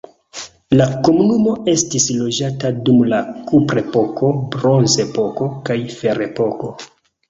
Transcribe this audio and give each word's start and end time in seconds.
La 0.79 0.87
komunumo 1.07 1.53
estis 1.75 2.09
loĝata 2.23 2.73
dum 2.89 3.05
la 3.13 3.21
kuprepoko, 3.53 4.35
bronzepoko, 4.59 5.55
kaj 5.71 5.83
ferepoko. 6.05 6.79